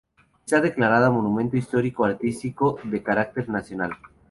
[0.43, 3.91] Está declarada Monumento Histórico-Artístico de carácter Nacional.